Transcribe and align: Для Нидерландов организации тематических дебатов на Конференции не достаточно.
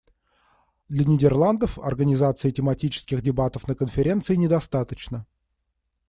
Для 0.89 1.03
Нидерландов 1.05 1.77
организации 1.77 2.49
тематических 2.49 3.21
дебатов 3.21 3.67
на 3.67 3.75
Конференции 3.75 4.33
не 4.33 4.47
достаточно. 4.47 5.27